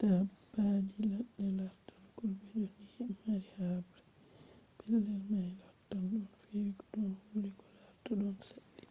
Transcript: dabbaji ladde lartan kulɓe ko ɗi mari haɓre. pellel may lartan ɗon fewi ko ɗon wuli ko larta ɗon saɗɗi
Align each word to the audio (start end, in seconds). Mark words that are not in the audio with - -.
dabbaji 0.00 1.10
ladde 1.10 1.46
lartan 1.58 2.00
kulɓe 2.16 2.60
ko 2.90 2.98
ɗi 3.06 3.14
mari 3.24 3.48
haɓre. 3.58 4.00
pellel 4.76 5.20
may 5.30 5.48
lartan 5.60 6.02
ɗon 6.10 6.24
fewi 6.38 6.68
ko 6.78 6.84
ɗon 6.94 7.10
wuli 7.28 7.50
ko 7.58 7.64
larta 7.78 8.10
ɗon 8.20 8.34
saɗɗi 8.48 8.84